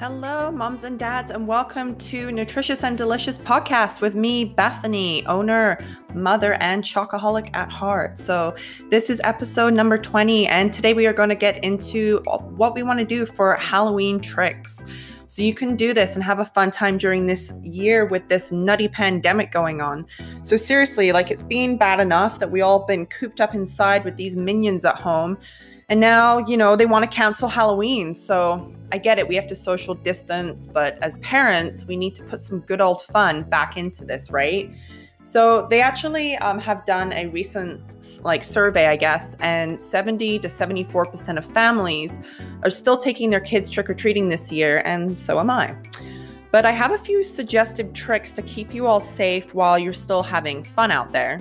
Hello, 0.00 0.50
moms 0.50 0.84
and 0.84 0.98
dads, 0.98 1.30
and 1.30 1.46
welcome 1.46 1.94
to 1.96 2.32
Nutritious 2.32 2.84
and 2.84 2.96
Delicious 2.96 3.36
podcast 3.36 4.00
with 4.00 4.14
me, 4.14 4.46
Bethany, 4.46 5.26
owner, 5.26 5.78
mother, 6.14 6.54
and 6.54 6.82
chocoholic 6.84 7.50
at 7.54 7.70
heart. 7.70 8.18
So, 8.18 8.54
this 8.88 9.10
is 9.10 9.20
episode 9.24 9.74
number 9.74 9.98
20, 9.98 10.46
and 10.46 10.72
today 10.72 10.94
we 10.94 11.06
are 11.06 11.12
going 11.12 11.28
to 11.28 11.34
get 11.34 11.62
into 11.64 12.18
what 12.56 12.74
we 12.74 12.82
want 12.82 12.98
to 12.98 13.04
do 13.04 13.26
for 13.26 13.54
Halloween 13.54 14.20
tricks. 14.20 14.84
So, 15.26 15.42
you 15.42 15.54
can 15.54 15.76
do 15.76 15.94
this 15.94 16.14
and 16.14 16.24
have 16.24 16.38
a 16.38 16.44
fun 16.44 16.70
time 16.70 16.98
during 16.98 17.26
this 17.26 17.52
year 17.62 18.04
with 18.04 18.28
this 18.28 18.50
nutty 18.50 18.88
pandemic 18.88 19.52
going 19.52 19.80
on. 19.80 20.06
So, 20.42 20.56
seriously, 20.56 21.12
like 21.12 21.30
it's 21.30 21.42
been 21.42 21.76
bad 21.76 22.00
enough 22.00 22.38
that 22.38 22.50
we 22.50 22.60
all 22.60 22.86
been 22.86 23.06
cooped 23.06 23.40
up 23.40 23.54
inside 23.54 24.04
with 24.04 24.16
these 24.16 24.36
minions 24.36 24.84
at 24.84 24.96
home. 24.96 25.38
And 25.90 25.98
now, 25.98 26.38
you 26.38 26.56
know, 26.56 26.76
they 26.76 26.86
want 26.86 27.10
to 27.10 27.14
cancel 27.14 27.48
Halloween. 27.48 28.14
So 28.14 28.72
I 28.92 28.98
get 28.98 29.18
it. 29.18 29.26
We 29.26 29.34
have 29.34 29.48
to 29.48 29.56
social 29.56 29.94
distance. 29.94 30.68
But 30.68 30.96
as 31.02 31.16
parents, 31.18 31.84
we 31.84 31.96
need 31.96 32.14
to 32.14 32.22
put 32.22 32.38
some 32.38 32.60
good 32.60 32.80
old 32.80 33.02
fun 33.02 33.42
back 33.42 33.76
into 33.76 34.04
this, 34.04 34.30
right? 34.30 34.72
So 35.22 35.66
they 35.68 35.80
actually 35.80 36.36
um, 36.38 36.58
have 36.58 36.84
done 36.86 37.12
a 37.12 37.26
recent 37.28 37.80
like 38.24 38.42
survey, 38.42 38.86
I 38.86 38.96
guess, 38.96 39.36
and 39.40 39.78
70 39.78 40.38
to 40.40 40.48
74% 40.48 41.38
of 41.38 41.44
families 41.44 42.20
are 42.64 42.70
still 42.70 42.96
taking 42.96 43.30
their 43.30 43.40
kids 43.40 43.70
trick 43.70 43.90
or 43.90 43.94
treating 43.94 44.28
this 44.28 44.50
year, 44.50 44.82
and 44.84 45.18
so 45.20 45.38
am 45.38 45.50
I. 45.50 45.76
But 46.50 46.66
I 46.66 46.72
have 46.72 46.90
a 46.90 46.98
few 46.98 47.22
suggestive 47.22 47.92
tricks 47.92 48.32
to 48.32 48.42
keep 48.42 48.74
you 48.74 48.86
all 48.86 49.00
safe 49.00 49.54
while 49.54 49.78
you're 49.78 49.92
still 49.92 50.22
having 50.22 50.64
fun 50.64 50.90
out 50.90 51.12
there. 51.12 51.38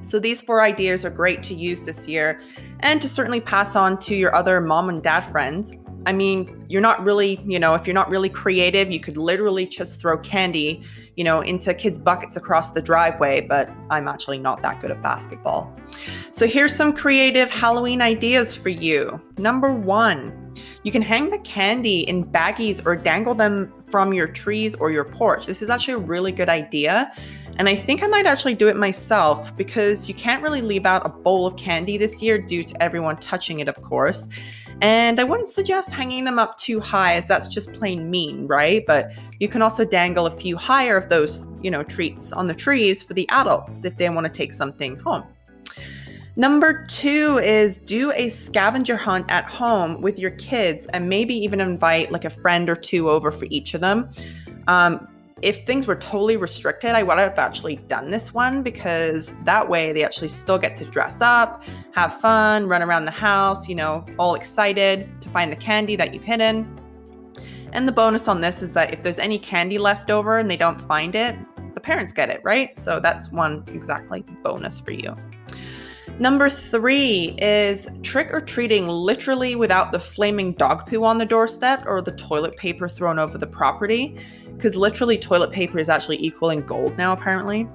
So 0.00 0.18
these 0.18 0.40
four 0.40 0.62
ideas 0.62 1.04
are 1.04 1.10
great 1.10 1.42
to 1.44 1.54
use 1.54 1.84
this 1.84 2.06
year 2.06 2.40
and 2.80 3.02
to 3.02 3.08
certainly 3.08 3.40
pass 3.40 3.74
on 3.74 3.98
to 4.00 4.14
your 4.14 4.34
other 4.34 4.60
mom 4.60 4.88
and 4.90 5.02
dad 5.02 5.20
friends. 5.20 5.74
I 6.08 6.12
mean, 6.12 6.64
you're 6.70 6.80
not 6.80 7.04
really, 7.04 7.38
you 7.44 7.58
know, 7.58 7.74
if 7.74 7.86
you're 7.86 7.92
not 7.92 8.08
really 8.10 8.30
creative, 8.30 8.90
you 8.90 8.98
could 8.98 9.18
literally 9.18 9.66
just 9.66 10.00
throw 10.00 10.16
candy, 10.16 10.82
you 11.16 11.22
know, 11.22 11.42
into 11.42 11.74
kids' 11.74 11.98
buckets 11.98 12.34
across 12.34 12.72
the 12.72 12.80
driveway, 12.80 13.42
but 13.42 13.70
I'm 13.90 14.08
actually 14.08 14.38
not 14.38 14.62
that 14.62 14.80
good 14.80 14.90
at 14.90 15.02
basketball. 15.02 15.70
So 16.30 16.46
here's 16.46 16.74
some 16.74 16.94
creative 16.94 17.50
Halloween 17.50 18.00
ideas 18.00 18.56
for 18.56 18.70
you. 18.70 19.20
Number 19.36 19.70
one, 19.70 20.54
you 20.82 20.90
can 20.90 21.02
hang 21.02 21.28
the 21.28 21.40
candy 21.40 22.08
in 22.08 22.24
baggies 22.24 22.80
or 22.86 22.96
dangle 22.96 23.34
them 23.34 23.70
from 23.84 24.14
your 24.14 24.28
trees 24.28 24.74
or 24.76 24.90
your 24.90 25.04
porch. 25.04 25.44
This 25.44 25.60
is 25.60 25.68
actually 25.68 25.94
a 25.94 25.98
really 25.98 26.32
good 26.32 26.48
idea 26.48 27.12
and 27.58 27.68
I 27.68 27.74
think 27.74 28.04
I 28.04 28.06
might 28.06 28.24
actually 28.24 28.54
do 28.54 28.68
it 28.68 28.76
myself 28.76 29.54
because 29.56 30.06
you 30.06 30.14
can't 30.14 30.42
really 30.44 30.62
leave 30.62 30.86
out 30.86 31.04
a 31.04 31.08
bowl 31.08 31.44
of 31.44 31.56
candy 31.56 31.98
this 31.98 32.22
year 32.22 32.38
due 32.38 32.62
to 32.62 32.82
everyone 32.82 33.16
touching 33.16 33.58
it, 33.58 33.66
of 33.66 33.82
course. 33.82 34.28
And 34.80 35.18
I 35.18 35.24
wouldn't 35.24 35.48
suggest 35.48 35.92
hanging 35.92 36.24
them 36.24 36.38
up 36.38 36.56
too 36.56 36.78
high 36.78 37.14
as 37.14 37.26
that's 37.26 37.48
just 37.48 37.72
plain 37.72 38.10
mean, 38.10 38.46
right? 38.46 38.84
But 38.86 39.10
you 39.40 39.48
can 39.48 39.60
also 39.60 39.84
dangle 39.84 40.26
a 40.26 40.30
few 40.30 40.56
higher 40.56 40.96
of 40.96 41.08
those, 41.08 41.48
you 41.62 41.70
know, 41.70 41.82
treats 41.82 42.32
on 42.32 42.46
the 42.46 42.54
trees 42.54 43.02
for 43.02 43.14
the 43.14 43.28
adults 43.30 43.84
if 43.84 43.96
they 43.96 44.08
want 44.08 44.26
to 44.26 44.32
take 44.32 44.52
something 44.52 44.96
home. 44.96 45.24
Number 46.36 46.84
two 46.86 47.40
is 47.42 47.78
do 47.78 48.12
a 48.12 48.28
scavenger 48.28 48.96
hunt 48.96 49.26
at 49.28 49.46
home 49.46 50.00
with 50.00 50.20
your 50.20 50.30
kids 50.32 50.86
and 50.86 51.08
maybe 51.08 51.34
even 51.34 51.60
invite 51.60 52.12
like 52.12 52.24
a 52.24 52.30
friend 52.30 52.68
or 52.68 52.76
two 52.76 53.10
over 53.10 53.32
for 53.32 53.46
each 53.50 53.74
of 53.74 53.80
them. 53.80 54.08
Um, 54.68 55.04
if 55.42 55.64
things 55.66 55.86
were 55.86 55.94
totally 55.94 56.36
restricted, 56.36 56.90
I 56.90 57.02
would 57.02 57.18
have 57.18 57.38
actually 57.38 57.76
done 57.76 58.10
this 58.10 58.34
one 58.34 58.62
because 58.62 59.32
that 59.44 59.68
way 59.68 59.92
they 59.92 60.04
actually 60.04 60.28
still 60.28 60.58
get 60.58 60.74
to 60.76 60.84
dress 60.84 61.20
up, 61.20 61.64
have 61.92 62.20
fun, 62.20 62.68
run 62.68 62.82
around 62.82 63.04
the 63.04 63.12
house, 63.12 63.68
you 63.68 63.74
know, 63.74 64.04
all 64.18 64.34
excited 64.34 65.08
to 65.20 65.28
find 65.28 65.52
the 65.52 65.56
candy 65.56 65.96
that 65.96 66.12
you've 66.12 66.24
hidden. 66.24 66.66
And 67.72 67.86
the 67.86 67.92
bonus 67.92 68.28
on 68.28 68.40
this 68.40 68.62
is 68.62 68.74
that 68.74 68.92
if 68.92 69.02
there's 69.02 69.18
any 69.18 69.38
candy 69.38 69.78
left 69.78 70.10
over 70.10 70.38
and 70.38 70.50
they 70.50 70.56
don't 70.56 70.80
find 70.80 71.14
it, 71.14 71.36
the 71.74 71.80
parents 71.80 72.12
get 72.12 72.30
it, 72.30 72.40
right? 72.42 72.76
So 72.76 72.98
that's 72.98 73.30
one 73.30 73.62
exactly 73.68 74.24
bonus 74.42 74.80
for 74.80 74.90
you. 74.90 75.14
Number 76.18 76.50
three 76.50 77.36
is 77.38 77.88
trick 78.02 78.34
or 78.34 78.40
treating 78.40 78.88
literally 78.88 79.54
without 79.54 79.92
the 79.92 80.00
flaming 80.00 80.52
dog 80.52 80.84
poo 80.88 81.04
on 81.04 81.18
the 81.18 81.24
doorstep 81.24 81.84
or 81.86 82.02
the 82.02 82.10
toilet 82.10 82.56
paper 82.56 82.88
thrown 82.88 83.20
over 83.20 83.38
the 83.38 83.46
property. 83.46 84.18
Because 84.48 84.74
literally, 84.74 85.16
toilet 85.16 85.52
paper 85.52 85.78
is 85.78 85.88
actually 85.88 86.20
equaling 86.20 86.62
gold 86.62 86.98
now, 86.98 87.12
apparently. 87.12 87.68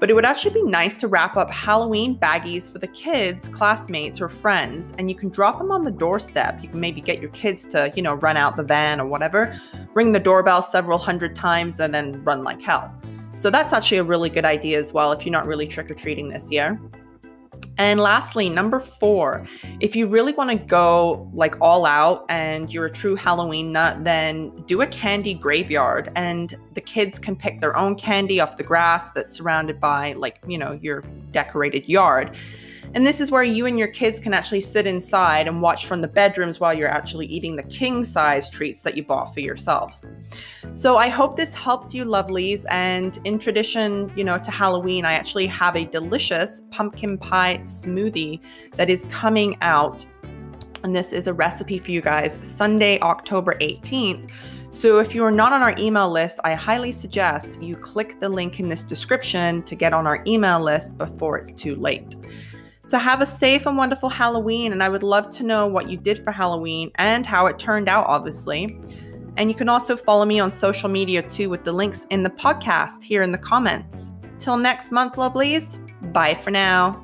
But 0.00 0.10
it 0.10 0.14
would 0.14 0.24
actually 0.24 0.54
be 0.54 0.62
nice 0.64 0.98
to 0.98 1.06
wrap 1.06 1.36
up 1.36 1.48
Halloween 1.52 2.18
baggies 2.18 2.68
for 2.68 2.80
the 2.80 2.88
kids, 2.88 3.48
classmates, 3.48 4.20
or 4.20 4.28
friends, 4.28 4.92
and 4.98 5.08
you 5.08 5.14
can 5.14 5.28
drop 5.28 5.58
them 5.58 5.70
on 5.70 5.84
the 5.84 5.92
doorstep. 5.92 6.60
You 6.60 6.68
can 6.68 6.80
maybe 6.80 7.00
get 7.00 7.20
your 7.20 7.30
kids 7.30 7.64
to, 7.68 7.92
you 7.94 8.02
know, 8.02 8.14
run 8.14 8.36
out 8.36 8.56
the 8.56 8.64
van 8.64 9.00
or 9.00 9.06
whatever, 9.06 9.56
ring 9.94 10.10
the 10.10 10.18
doorbell 10.18 10.62
several 10.62 10.98
hundred 10.98 11.36
times, 11.36 11.78
and 11.78 11.94
then 11.94 12.24
run 12.24 12.42
like 12.42 12.60
hell. 12.60 12.92
So 13.36 13.48
that's 13.48 13.72
actually 13.72 13.98
a 13.98 14.04
really 14.04 14.28
good 14.28 14.44
idea 14.44 14.80
as 14.80 14.92
well 14.92 15.12
if 15.12 15.24
you're 15.24 15.32
not 15.32 15.46
really 15.46 15.68
trick 15.68 15.88
or 15.88 15.94
treating 15.94 16.30
this 16.30 16.50
year. 16.50 16.80
And 17.76 17.98
lastly, 17.98 18.48
number 18.48 18.78
four, 18.78 19.44
if 19.80 19.96
you 19.96 20.06
really 20.06 20.32
want 20.32 20.50
to 20.50 20.56
go 20.56 21.28
like 21.34 21.60
all 21.60 21.84
out 21.84 22.24
and 22.28 22.72
you're 22.72 22.86
a 22.86 22.90
true 22.90 23.16
Halloween 23.16 23.72
nut, 23.72 24.04
then 24.04 24.50
do 24.66 24.82
a 24.82 24.86
candy 24.86 25.34
graveyard 25.34 26.12
and 26.14 26.54
the 26.74 26.80
kids 26.80 27.18
can 27.18 27.34
pick 27.34 27.60
their 27.60 27.76
own 27.76 27.96
candy 27.96 28.40
off 28.40 28.56
the 28.56 28.62
grass 28.62 29.10
that's 29.10 29.30
surrounded 29.30 29.80
by 29.80 30.12
like, 30.12 30.38
you 30.46 30.56
know, 30.56 30.72
your 30.82 31.02
decorated 31.32 31.88
yard. 31.88 32.36
And 32.94 33.04
this 33.04 33.20
is 33.20 33.32
where 33.32 33.42
you 33.42 33.66
and 33.66 33.76
your 33.76 33.88
kids 33.88 34.20
can 34.20 34.32
actually 34.32 34.60
sit 34.60 34.86
inside 34.86 35.48
and 35.48 35.60
watch 35.60 35.86
from 35.86 36.00
the 36.00 36.06
bedrooms 36.06 36.60
while 36.60 36.72
you're 36.72 36.88
actually 36.88 37.26
eating 37.26 37.56
the 37.56 37.64
king 37.64 38.04
size 38.04 38.48
treats 38.48 38.82
that 38.82 38.96
you 38.96 39.02
bought 39.02 39.34
for 39.34 39.40
yourselves. 39.40 40.04
So 40.74 40.96
I 40.96 41.08
hope 41.08 41.34
this 41.34 41.52
helps 41.52 41.92
you, 41.92 42.04
lovelies. 42.04 42.64
And 42.70 43.18
in 43.24 43.40
tradition, 43.40 44.12
you 44.14 44.22
know, 44.22 44.38
to 44.38 44.50
Halloween, 44.50 45.04
I 45.04 45.14
actually 45.14 45.48
have 45.48 45.74
a 45.74 45.84
delicious 45.84 46.62
pumpkin 46.70 47.18
pie 47.18 47.58
smoothie 47.62 48.44
that 48.76 48.88
is 48.88 49.06
coming 49.10 49.56
out. 49.60 50.06
And 50.84 50.94
this 50.94 51.12
is 51.12 51.26
a 51.26 51.32
recipe 51.32 51.78
for 51.78 51.90
you 51.90 52.00
guys 52.00 52.38
Sunday, 52.46 53.00
October 53.00 53.56
18th. 53.60 54.30
So, 54.70 54.98
if 54.98 55.14
you 55.14 55.24
are 55.24 55.30
not 55.30 55.52
on 55.52 55.62
our 55.62 55.74
email 55.78 56.10
list, 56.10 56.40
I 56.42 56.54
highly 56.54 56.90
suggest 56.90 57.62
you 57.62 57.76
click 57.76 58.18
the 58.18 58.28
link 58.28 58.58
in 58.58 58.68
this 58.68 58.82
description 58.82 59.62
to 59.62 59.76
get 59.76 59.92
on 59.92 60.04
our 60.04 60.22
email 60.26 60.58
list 60.60 60.98
before 60.98 61.38
it's 61.38 61.54
too 61.54 61.76
late. 61.76 62.16
So 62.86 62.98
have 62.98 63.20
a 63.20 63.26
safe 63.26 63.66
and 63.66 63.76
wonderful 63.76 64.08
Halloween, 64.08 64.72
and 64.72 64.82
I 64.82 64.88
would 64.88 65.02
love 65.02 65.30
to 65.30 65.42
know 65.42 65.66
what 65.66 65.88
you 65.88 65.96
did 65.96 66.22
for 66.22 66.32
Halloween 66.32 66.90
and 66.96 67.24
how 67.24 67.46
it 67.46 67.58
turned 67.58 67.88
out, 67.88 68.06
obviously. 68.06 68.78
And 69.36 69.50
you 69.50 69.54
can 69.54 69.68
also 69.68 69.96
follow 69.96 70.24
me 70.24 70.38
on 70.38 70.50
social 70.50 70.88
media 70.88 71.22
too 71.22 71.48
with 71.48 71.64
the 71.64 71.72
links 71.72 72.06
in 72.10 72.22
the 72.22 72.30
podcast 72.30 73.02
here 73.02 73.22
in 73.22 73.32
the 73.32 73.38
comments. 73.38 74.14
Till 74.38 74.56
next 74.56 74.92
month, 74.92 75.14
lovelies. 75.14 75.80
Bye 76.12 76.34
for 76.34 76.50
now. 76.50 77.03